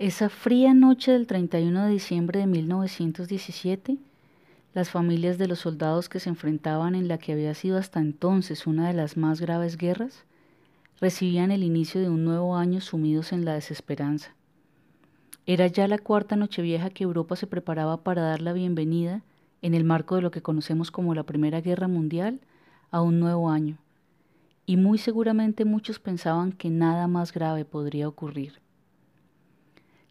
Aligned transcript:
Esa 0.00 0.28
fría 0.28 0.74
noche 0.74 1.12
del 1.12 1.28
31 1.28 1.84
de 1.84 1.92
diciembre 1.92 2.40
de 2.40 2.48
1917, 2.48 3.96
las 4.74 4.90
familias 4.90 5.38
de 5.38 5.46
los 5.46 5.60
soldados 5.60 6.08
que 6.08 6.18
se 6.18 6.30
enfrentaban 6.30 6.96
en 6.96 7.06
la 7.06 7.16
que 7.16 7.32
había 7.32 7.54
sido 7.54 7.78
hasta 7.78 8.00
entonces 8.00 8.66
una 8.66 8.88
de 8.88 8.94
las 8.94 9.16
más 9.16 9.40
graves 9.40 9.76
guerras, 9.76 10.24
recibían 11.00 11.52
el 11.52 11.62
inicio 11.62 12.00
de 12.00 12.08
un 12.08 12.24
nuevo 12.24 12.56
año 12.56 12.80
sumidos 12.80 13.32
en 13.32 13.44
la 13.44 13.54
desesperanza. 13.54 14.34
Era 15.46 15.68
ya 15.68 15.86
la 15.86 15.98
cuarta 15.98 16.34
Nochevieja 16.34 16.90
que 16.90 17.04
Europa 17.04 17.36
se 17.36 17.46
preparaba 17.46 18.02
para 18.02 18.22
dar 18.22 18.42
la 18.42 18.52
bienvenida, 18.52 19.22
en 19.62 19.74
el 19.74 19.84
marco 19.84 20.16
de 20.16 20.22
lo 20.22 20.32
que 20.32 20.42
conocemos 20.42 20.90
como 20.90 21.14
la 21.14 21.22
Primera 21.22 21.60
Guerra 21.60 21.86
Mundial, 21.86 22.40
a 22.90 23.00
un 23.00 23.20
nuevo 23.20 23.48
año, 23.48 23.78
y 24.66 24.76
muy 24.76 24.98
seguramente 24.98 25.64
muchos 25.64 26.00
pensaban 26.00 26.50
que 26.50 26.68
nada 26.68 27.06
más 27.06 27.32
grave 27.32 27.64
podría 27.64 28.08
ocurrir. 28.08 28.63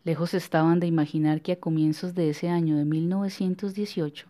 Lejos 0.06 0.34
estaban 0.34 0.82
de 0.82 0.88
imaginar 0.88 1.42
que 1.42 1.54
a 1.54 1.60
comienzos 1.62 2.14
de 2.14 2.30
ese 2.30 2.50
año 2.50 2.76
de 2.76 2.84
1918 2.84 4.28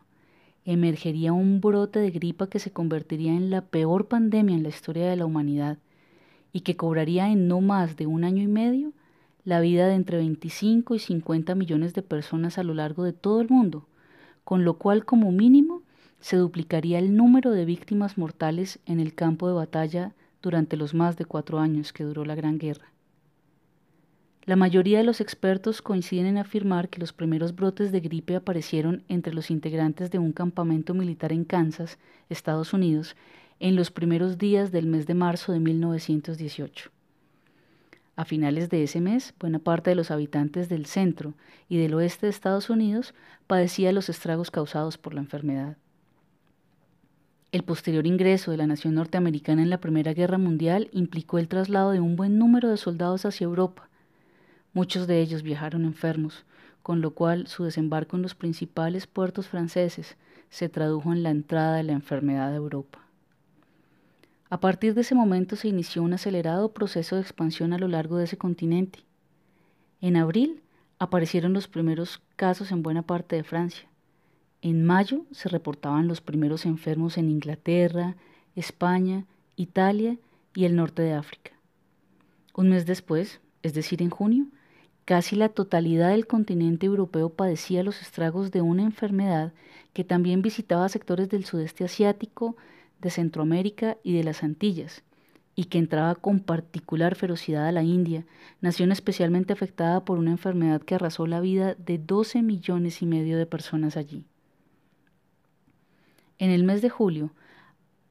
emergería 0.65 1.33
un 1.33 1.61
brote 1.61 1.97
de 1.97 2.11
gripa 2.11 2.47
que 2.47 2.59
se 2.59 2.71
convertiría 2.71 3.33
en 3.33 3.49
la 3.49 3.61
peor 3.61 4.07
pandemia 4.07 4.55
en 4.55 4.61
la 4.61 4.69
historia 4.69 5.09
de 5.09 5.15
la 5.15 5.25
humanidad 5.25 5.79
y 6.51 6.61
que 6.61 6.77
cobraría 6.77 7.31
en 7.31 7.47
no 7.47 7.59
más 7.59 7.97
de 7.97 8.05
un 8.05 8.23
año 8.23 8.43
y 8.43 8.47
medio 8.47 8.93
la 9.45 9.61
vida 9.61 9.87
de 9.87 9.95
entre 9.95 10.17
25 10.17 10.93
y 10.93 10.99
50 10.99 11.55
millones 11.55 11.95
de 11.95 12.03
personas 12.03 12.59
a 12.59 12.63
lo 12.63 12.75
largo 12.75 13.03
de 13.03 13.13
todo 13.13 13.41
el 13.41 13.49
mundo, 13.49 13.87
con 14.43 14.63
lo 14.65 14.77
cual 14.77 15.05
como 15.05 15.31
mínimo 15.31 15.81
se 16.19 16.37
duplicaría 16.37 16.99
el 16.99 17.17
número 17.17 17.49
de 17.49 17.65
víctimas 17.65 18.19
mortales 18.19 18.77
en 18.85 18.99
el 18.99 19.15
campo 19.15 19.47
de 19.47 19.55
batalla 19.55 20.13
durante 20.39 20.77
los 20.77 20.93
más 20.93 21.17
de 21.17 21.25
cuatro 21.25 21.59
años 21.59 21.93
que 21.93 22.03
duró 22.03 22.25
la 22.25 22.35
Gran 22.35 22.59
Guerra. 22.59 22.92
La 24.45 24.57
mayoría 24.57 24.97
de 24.97 25.05
los 25.05 25.21
expertos 25.21 25.81
coinciden 25.81 26.25
en 26.25 26.37
afirmar 26.37 26.89
que 26.89 26.99
los 26.99 27.13
primeros 27.13 27.55
brotes 27.55 27.93
de 27.93 28.01
gripe 28.01 28.35
aparecieron 28.35 29.03
entre 29.07 29.33
los 29.33 29.49
integrantes 29.49 30.11
de 30.11 30.19
un 30.19 30.33
campamento 30.33 30.93
militar 30.93 31.31
en 31.31 31.45
Kansas, 31.45 31.97
Estados 32.29 32.73
Unidos, 32.73 33.15
en 33.61 33.77
los 33.77 33.89
primeros 33.89 34.37
días 34.37 34.73
del 34.73 34.85
mes 34.85 35.07
de 35.07 35.13
marzo 35.13 35.53
de 35.53 35.61
1918. 35.61 36.91
A 38.17 38.25
finales 38.25 38.69
de 38.69 38.83
ese 38.83 38.99
mes, 38.99 39.33
buena 39.39 39.59
parte 39.59 39.91
de 39.91 39.95
los 39.95 40.11
habitantes 40.11 40.67
del 40.67 40.87
centro 40.87 41.35
y 41.69 41.77
del 41.77 41.93
oeste 41.93 42.25
de 42.25 42.31
Estados 42.31 42.69
Unidos 42.69 43.13
padecía 43.47 43.93
los 43.93 44.09
estragos 44.09 44.51
causados 44.51 44.97
por 44.97 45.13
la 45.13 45.21
enfermedad. 45.21 45.77
El 47.53 47.63
posterior 47.63 48.05
ingreso 48.05 48.51
de 48.51 48.57
la 48.57 48.67
nación 48.67 48.95
norteamericana 48.95 49.61
en 49.61 49.69
la 49.69 49.79
Primera 49.79 50.13
Guerra 50.13 50.37
Mundial 50.37 50.89
implicó 50.91 51.39
el 51.39 51.47
traslado 51.47 51.91
de 51.91 52.01
un 52.01 52.17
buen 52.17 52.37
número 52.37 52.69
de 52.69 52.77
soldados 52.77 53.25
hacia 53.25 53.45
Europa, 53.45 53.89
Muchos 54.73 55.05
de 55.05 55.21
ellos 55.21 55.43
viajaron 55.43 55.85
enfermos, 55.85 56.45
con 56.81 56.99
lo 57.01 57.11
cual 57.11 57.47
su 57.47 57.63
desembarco 57.63 58.15
en 58.15 58.23
los 58.23 58.33
principales 58.33 59.05
puertos 59.05 59.47
franceses 59.47 60.17
se 60.49 60.67
tradujo 60.67 61.13
en 61.13 61.23
la 61.23 61.29
entrada 61.29 61.77
de 61.77 61.83
la 61.83 61.93
enfermedad 61.93 62.51
a 62.51 62.55
Europa. 62.55 62.99
A 64.49 64.59
partir 64.59 64.93
de 64.93 65.01
ese 65.01 65.15
momento 65.15 65.55
se 65.55 65.67
inició 65.67 66.03
un 66.03 66.13
acelerado 66.13 66.73
proceso 66.73 67.15
de 67.15 67.21
expansión 67.21 67.73
a 67.73 67.79
lo 67.79 67.87
largo 67.87 68.17
de 68.17 68.25
ese 68.25 68.37
continente. 68.37 68.99
En 70.01 70.15
abril 70.15 70.61
aparecieron 70.99 71.53
los 71.53 71.67
primeros 71.67 72.21
casos 72.35 72.71
en 72.71 72.83
buena 72.83 73.01
parte 73.01 73.35
de 73.35 73.43
Francia. 73.43 73.87
En 74.61 74.85
mayo 74.85 75.25
se 75.31 75.49
reportaban 75.49 76.07
los 76.07 76.21
primeros 76.21 76.65
enfermos 76.65 77.17
en 77.17 77.29
Inglaterra, 77.29 78.15
España, 78.55 79.25
Italia 79.55 80.17
y 80.55 80.65
el 80.65 80.75
norte 80.75 81.01
de 81.01 81.13
África. 81.13 81.51
Un 82.55 82.69
mes 82.69 82.85
después, 82.85 83.41
es 83.63 83.73
decir, 83.73 84.01
en 84.01 84.09
junio, 84.09 84.45
Casi 85.05 85.35
la 85.35 85.49
totalidad 85.49 86.11
del 86.11 86.27
continente 86.27 86.85
europeo 86.85 87.29
padecía 87.29 87.83
los 87.83 88.01
estragos 88.01 88.51
de 88.51 88.61
una 88.61 88.83
enfermedad 88.83 89.51
que 89.91 90.05
también 90.05 90.41
visitaba 90.41 90.87
sectores 90.87 91.29
del 91.29 91.43
sudeste 91.43 91.83
asiático, 91.83 92.55
de 93.01 93.09
Centroamérica 93.09 93.97
y 94.01 94.15
de 94.15 94.23
las 94.23 94.43
Antillas, 94.43 95.03
y 95.55 95.65
que 95.65 95.77
entraba 95.77 96.15
con 96.15 96.39
particular 96.39 97.15
ferocidad 97.15 97.67
a 97.67 97.73
la 97.73 97.83
India, 97.83 98.25
nación 98.61 98.93
especialmente 98.93 99.51
afectada 99.51 100.05
por 100.05 100.17
una 100.17 100.31
enfermedad 100.31 100.81
que 100.81 100.95
arrasó 100.95 101.27
la 101.27 101.41
vida 101.41 101.75
de 101.75 101.97
12 101.97 102.41
millones 102.41 103.01
y 103.01 103.05
medio 103.05 103.37
de 103.37 103.45
personas 103.45 103.97
allí. 103.97 104.23
En 106.39 106.49
el 106.49 106.63
mes 106.63 106.81
de 106.81 106.89
julio, 106.89 107.31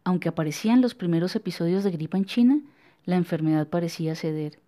aunque 0.05 0.29
aparecían 0.29 0.83
los 0.83 0.95
primeros 0.95 1.35
episodios 1.37 1.85
de 1.85 1.91
gripa 1.91 2.19
en 2.19 2.27
China, 2.27 2.61
la 3.05 3.17
enfermedad 3.17 3.67
parecía 3.69 4.15
ceder, 4.15 4.59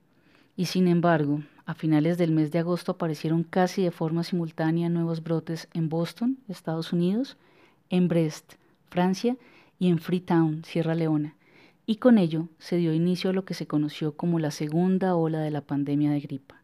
y 0.56 0.66
sin 0.66 0.88
embargo, 0.88 1.42
a 1.66 1.74
finales 1.74 2.18
del 2.18 2.30
mes 2.30 2.52
de 2.52 2.58
agosto 2.58 2.92
aparecieron 2.92 3.42
casi 3.42 3.82
de 3.82 3.90
forma 3.90 4.22
simultánea 4.22 4.88
nuevos 4.88 5.22
brotes 5.22 5.68
en 5.72 5.88
Boston, 5.88 6.38
Estados 6.48 6.92
Unidos, 6.92 7.36
en 7.90 8.08
Brest, 8.08 8.54
Francia 8.88 9.36
y 9.78 9.88
en 9.88 9.98
Freetown, 9.98 10.64
Sierra 10.64 10.94
Leona, 10.94 11.34
y 11.86 11.96
con 11.96 12.18
ello 12.18 12.48
se 12.58 12.76
dio 12.76 12.92
inicio 12.92 13.30
a 13.30 13.32
lo 13.32 13.44
que 13.44 13.54
se 13.54 13.66
conoció 13.66 14.16
como 14.16 14.38
la 14.38 14.50
segunda 14.50 15.16
ola 15.16 15.40
de 15.40 15.50
la 15.50 15.62
pandemia 15.62 16.10
de 16.10 16.20
gripa. 16.20 16.62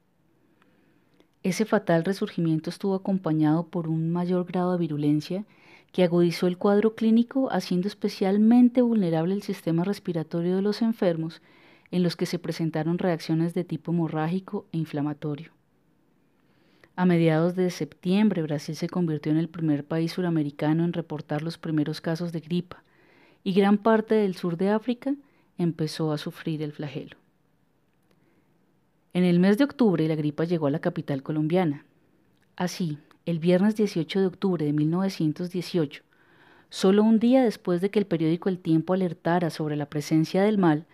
Ese 1.43 1.65
fatal 1.65 2.05
resurgimiento 2.05 2.69
estuvo 2.69 2.95
acompañado 2.95 3.67
por 3.67 3.89
un 3.89 4.11
mayor 4.11 4.45
grado 4.45 4.73
de 4.73 4.79
virulencia 4.79 5.47
que 5.91 6.05
agudizó 6.05 6.47
el 6.47 6.59
cuadro 6.59 6.95
clínico 6.95 7.51
haciendo 7.51 7.89
especialmente 7.89 8.83
vulnerable 8.83 9.35
el 9.35 9.43
sistema 9.43 9.83
respiratorio 9.83 10.57
de 10.57 10.63
los 10.63 10.83
enfermos 10.83 11.41
en 11.91 12.03
los 12.03 12.17
que 12.17 12.27
se 12.27 12.39
presentaron 12.39 12.99
reacciones 12.99 13.55
de 13.55 13.65
tipo 13.65 13.93
hemorrágico 13.93 14.67
e 14.73 14.79
inflamatorio. 14.79 15.53
A 16.97 17.07
mediados 17.07 17.57
de 17.57 17.71
septiembre, 17.71 18.43
Brasil 18.43 18.77
se 18.77 18.89
convirtió 18.89 19.33
en 19.33 19.39
el 19.39 19.49
primer 19.49 19.85
país 19.85 20.13
suramericano 20.13 20.85
en 20.85 20.93
reportar 20.93 21.43
los 21.43 21.57
primeros 21.57 22.01
casos 22.01 22.33
de 22.33 22.41
gripa, 22.41 22.83
y 23.43 23.53
gran 23.55 23.79
parte 23.79 24.15
del 24.15 24.37
sur 24.37 24.57
de 24.57 24.69
África 24.69 25.15
empezó 25.57 26.13
a 26.13 26.19
sufrir 26.19 26.63
el 26.63 26.73
flagelo. 26.73 27.17
En 29.13 29.25
el 29.25 29.41
mes 29.41 29.59
de 29.59 29.65
octubre, 29.65 30.07
la 30.07 30.15
gripa 30.15 30.45
llegó 30.45 30.67
a 30.67 30.71
la 30.71 30.79
capital 30.81 31.23
colombiana. 31.23 31.85
Así, 32.55 32.99
el 33.27 33.39
viernes 33.39 33.77
18 33.77 34.21
de 34.21 34.27
octubre 34.27 34.65
de 34.65 34.73
1918, 34.73 36.03
solo 36.69 37.03
un 37.03 37.19
día 37.19 37.43
después 37.43 37.81
de 37.81 37.91
que 37.91 37.99
el 37.99 38.07
periódico 38.07 38.49
El 38.49 38.59
Tiempo 38.59 38.93
alertara 38.93 39.51
sobre 39.51 39.77
la 39.77 39.87
presencia 39.87 40.43
del 40.43 40.59
mal, 40.59 40.87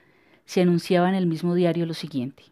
se 0.47 0.63
anunciaba 0.63 1.09
en 1.09 1.15
el 1.15 1.27
mismo 1.27 1.55
diario 1.55 1.85
lo 1.87 1.95
siguiente. 1.95 2.45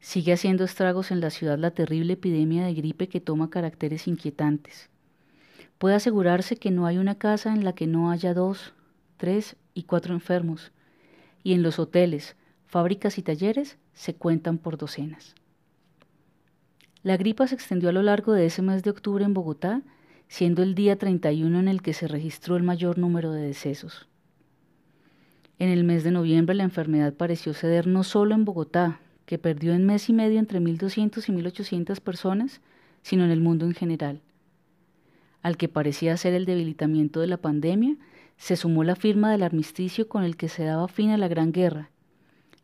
Sigue 0.00 0.32
haciendo 0.32 0.64
estragos 0.64 1.10
en 1.10 1.20
la 1.20 1.30
ciudad 1.30 1.58
la 1.58 1.70
terrible 1.70 2.14
epidemia 2.14 2.64
de 2.64 2.74
gripe 2.74 3.08
que 3.08 3.20
toma 3.20 3.50
caracteres 3.50 4.06
inquietantes. 4.06 4.90
Puede 5.78 5.94
asegurarse 5.94 6.56
que 6.56 6.70
no 6.70 6.86
hay 6.86 6.98
una 6.98 7.16
casa 7.16 7.52
en 7.52 7.64
la 7.64 7.72
que 7.72 7.86
no 7.86 8.10
haya 8.10 8.34
dos, 8.34 8.74
tres 9.16 9.56
y 9.74 9.84
cuatro 9.84 10.14
enfermos, 10.14 10.72
y 11.42 11.54
en 11.54 11.62
los 11.62 11.78
hoteles, 11.78 12.36
fábricas 12.66 13.18
y 13.18 13.22
talleres 13.22 13.78
se 13.94 14.14
cuentan 14.14 14.58
por 14.58 14.76
docenas. 14.76 15.34
La 17.02 17.16
gripa 17.16 17.46
se 17.46 17.54
extendió 17.54 17.88
a 17.88 17.92
lo 17.92 18.02
largo 18.02 18.32
de 18.32 18.46
ese 18.46 18.62
mes 18.62 18.82
de 18.82 18.90
octubre 18.90 19.24
en 19.24 19.34
Bogotá, 19.34 19.82
siendo 20.28 20.62
el 20.62 20.74
día 20.74 20.96
31 20.96 21.58
en 21.58 21.68
el 21.68 21.82
que 21.82 21.94
se 21.94 22.06
registró 22.08 22.56
el 22.56 22.62
mayor 22.62 22.98
número 22.98 23.32
de 23.32 23.42
decesos. 23.42 24.08
En 25.58 25.68
el 25.68 25.84
mes 25.84 26.04
de 26.04 26.10
noviembre 26.10 26.54
la 26.54 26.64
enfermedad 26.64 27.14
pareció 27.14 27.54
ceder 27.54 27.86
no 27.86 28.04
solo 28.04 28.34
en 28.34 28.44
Bogotá, 28.44 29.00
que 29.26 29.38
perdió 29.38 29.74
en 29.74 29.86
mes 29.86 30.08
y 30.08 30.12
medio 30.12 30.38
entre 30.38 30.60
1.200 30.60 31.28
y 31.28 31.32
1.800 31.32 32.00
personas, 32.00 32.60
sino 33.02 33.24
en 33.24 33.30
el 33.30 33.40
mundo 33.40 33.66
en 33.66 33.74
general. 33.74 34.20
Al 35.42 35.56
que 35.56 35.68
parecía 35.68 36.16
ser 36.16 36.34
el 36.34 36.46
debilitamiento 36.46 37.20
de 37.20 37.26
la 37.26 37.36
pandemia, 37.36 37.96
se 38.36 38.56
sumó 38.56 38.84
la 38.84 38.96
firma 38.96 39.30
del 39.30 39.42
armisticio 39.42 40.08
con 40.08 40.24
el 40.24 40.36
que 40.36 40.48
se 40.48 40.64
daba 40.64 40.88
fin 40.88 41.10
a 41.10 41.18
la 41.18 41.28
Gran 41.28 41.52
Guerra. 41.52 41.90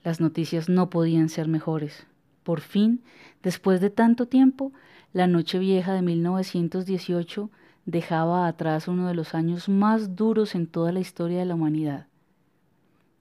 Las 0.02 0.20
noticias 0.20 0.68
no 0.68 0.90
podían 0.90 1.28
ser 1.28 1.48
mejores. 1.48 2.06
Por 2.42 2.60
fin, 2.60 3.02
después 3.42 3.80
de 3.80 3.90
tanto 3.90 4.26
tiempo, 4.26 4.72
la 5.12 5.26
noche 5.26 5.58
vieja 5.58 5.92
de 5.92 6.02
1918 6.02 7.50
dejaba 7.84 8.46
atrás 8.46 8.88
uno 8.88 9.08
de 9.08 9.14
los 9.14 9.34
años 9.34 9.68
más 9.68 10.16
duros 10.16 10.54
en 10.54 10.66
toda 10.66 10.92
la 10.92 11.00
historia 11.00 11.40
de 11.40 11.46
la 11.46 11.54
humanidad. 11.54 12.06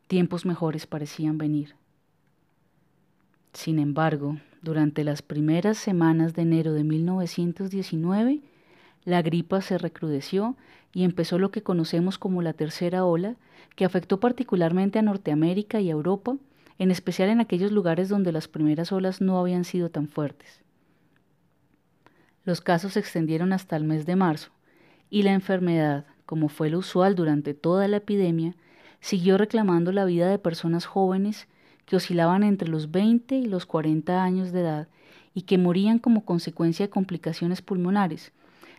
Tiempos 0.07 0.45
mejores 0.45 0.87
parecían 0.87 1.37
venir. 1.37 1.75
Sin 3.51 3.77
embargo, 3.77 4.37
durante 4.61 5.03
las 5.03 5.21
primeras 5.21 5.77
semanas 5.77 6.33
de 6.33 6.43
enero 6.43 6.71
de 6.73 6.85
1919, 6.85 8.41
la 9.03 9.21
gripa 9.21 9.61
se 9.61 9.77
recrudeció 9.77 10.55
y 10.93 11.03
empezó 11.03 11.39
lo 11.39 11.51
que 11.51 11.61
conocemos 11.61 12.17
como 12.17 12.41
la 12.41 12.53
tercera 12.53 13.03
ola, 13.03 13.35
que 13.75 13.83
afectó 13.83 14.19
particularmente 14.19 14.97
a 14.97 15.01
Norteamérica 15.01 15.81
y 15.81 15.89
a 15.89 15.93
Europa, 15.93 16.37
en 16.79 16.91
especial 16.91 17.29
en 17.29 17.41
aquellos 17.41 17.71
lugares 17.71 18.07
donde 18.07 18.31
las 18.31 18.47
primeras 18.47 18.91
olas 18.91 19.19
no 19.19 19.39
habían 19.39 19.65
sido 19.65 19.89
tan 19.89 20.07
fuertes. 20.07 20.61
Los 22.45 22.61
casos 22.61 22.93
se 22.93 22.99
extendieron 22.99 23.51
hasta 23.51 23.75
el 23.75 23.83
mes 23.83 24.05
de 24.05 24.15
marzo, 24.15 24.51
y 25.09 25.23
la 25.23 25.33
enfermedad, 25.33 26.05
como 26.25 26.47
fue 26.47 26.69
lo 26.69 26.79
usual 26.79 27.15
durante 27.15 27.53
toda 27.53 27.87
la 27.87 27.97
epidemia, 27.97 28.55
siguió 28.99 29.37
reclamando 29.37 29.91
la 29.91 30.05
vida 30.05 30.29
de 30.29 30.39
personas 30.39 30.85
jóvenes 30.85 31.47
que 31.85 31.95
oscilaban 31.95 32.43
entre 32.43 32.67
los 32.67 32.91
20 32.91 33.35
y 33.35 33.45
los 33.45 33.65
40 33.65 34.23
años 34.23 34.51
de 34.51 34.61
edad 34.61 34.87
y 35.33 35.43
que 35.43 35.57
morían 35.57 35.99
como 35.99 36.25
consecuencia 36.25 36.85
de 36.85 36.89
complicaciones 36.89 37.61
pulmonares, 37.61 38.33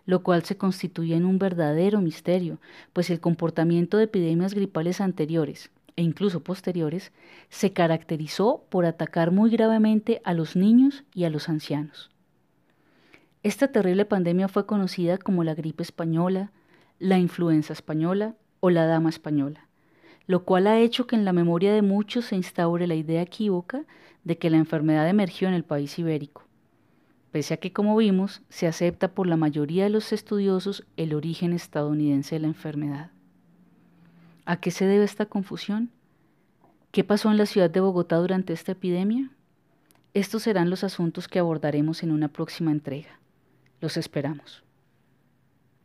lo 0.07 0.23
cual 0.23 0.45
se 0.45 0.57
constituye 0.57 1.15
en 1.15 1.25
un 1.25 1.39
verdadero 1.39 2.01
misterio, 2.01 2.59
pues 2.93 3.11
el 3.11 3.21
comportamiento 3.21 3.97
de 3.97 4.05
epidemias 4.05 4.55
gripales 4.55 5.01
anteriores 5.01 5.71
e 5.97 6.03
incluso 6.03 6.45
posteriores 6.45 7.13
se 7.49 7.73
caracterizó 7.73 8.65
por 8.69 8.87
atacar 8.87 9.31
muy 9.31 9.51
gravemente 9.51 10.21
a 10.25 10.35
los 10.35 10.55
niños 10.55 11.05
y 11.15 11.25
a 11.25 11.31
los 11.31 11.49
ancianos. 11.49 12.11
Esta 13.43 13.69
terrible 13.69 14.05
pandemia 14.05 14.49
fue 14.49 14.67
conocida 14.67 15.19
como 15.19 15.45
la 15.45 15.55
gripe 15.55 15.83
española, 15.83 16.53
la 16.99 17.19
influenza 17.19 17.73
española 17.73 18.35
o 18.61 18.71
la 18.71 18.87
dama 18.87 19.09
española 19.09 19.68
lo 20.29 20.45
cual 20.45 20.67
ha 20.67 20.79
hecho 20.79 21.07
que 21.07 21.17
en 21.17 21.25
la 21.25 21.33
memoria 21.33 21.73
de 21.73 21.81
muchos 21.81 22.27
se 22.27 22.37
instaure 22.37 22.87
la 22.87 22.95
idea 22.95 23.23
equívoca 23.23 23.87
de 24.25 24.37
que 24.37 24.51
la 24.51 24.59
enfermedad 24.59 25.09
emergió 25.09 25.49
en 25.49 25.55
el 25.55 25.65
país 25.65 25.99
ibérico, 25.99 26.45
pese 27.33 27.55
a 27.55 27.57
que, 27.57 27.73
como 27.73 27.97
vimos, 27.97 28.43
se 28.51 28.67
acepta 28.67 29.09
por 29.09 29.27
la 29.27 29.39
mayoría 29.39 29.85
de 29.85 29.91
los 29.91 30.13
estudiosos 30.13 30.85
el 30.99 31.15
origen 31.15 31.55
estadounidense 31.55 32.35
de 32.35 32.41
la 32.41 32.49
enfermedad. 32.49 33.11
¿A 34.45 34.61
qué 34.61 34.71
se 34.71 34.85
debe 34.85 35.05
esta 35.05 35.25
confusión? 35.25 35.91
¿Qué 36.93 37.05
pasó 37.05 37.31
en 37.31 37.39
la 37.39 37.47
ciudad 37.47 37.71
de 37.71 37.81
Bogotá 37.81 38.17
durante 38.17 38.53
esta 38.53 38.73
epidemia? 38.73 39.31
Estos 40.13 40.43
serán 40.43 40.69
los 40.69 40.85
asuntos 40.85 41.27
que 41.27 41.39
abordaremos 41.39 42.03
en 42.03 42.11
una 42.11 42.29
próxima 42.29 42.71
entrega. 42.71 43.19
Los 43.81 43.97
esperamos. 43.97 44.63